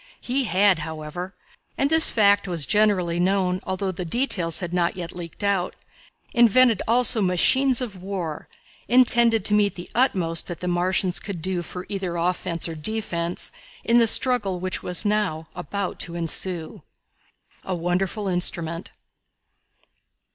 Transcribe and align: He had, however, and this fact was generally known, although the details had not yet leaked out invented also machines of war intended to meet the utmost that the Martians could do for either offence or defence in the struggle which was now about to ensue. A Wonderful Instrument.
He 0.19 0.45
had, 0.45 0.79
however, 0.79 1.35
and 1.77 1.91
this 1.91 2.09
fact 2.09 2.47
was 2.47 2.65
generally 2.65 3.19
known, 3.19 3.61
although 3.67 3.91
the 3.91 4.03
details 4.03 4.59
had 4.59 4.73
not 4.73 4.97
yet 4.97 5.15
leaked 5.15 5.43
out 5.43 5.75
invented 6.33 6.81
also 6.87 7.21
machines 7.21 7.81
of 7.81 8.01
war 8.01 8.49
intended 8.87 9.45
to 9.45 9.53
meet 9.53 9.75
the 9.75 9.91
utmost 9.93 10.47
that 10.47 10.59
the 10.59 10.67
Martians 10.67 11.19
could 11.19 11.39
do 11.39 11.61
for 11.61 11.85
either 11.87 12.15
offence 12.17 12.67
or 12.67 12.73
defence 12.73 13.51
in 13.83 13.99
the 13.99 14.07
struggle 14.07 14.59
which 14.59 14.81
was 14.81 15.05
now 15.05 15.47
about 15.53 15.99
to 15.99 16.15
ensue. 16.15 16.81
A 17.63 17.75
Wonderful 17.75 18.27
Instrument. 18.27 18.89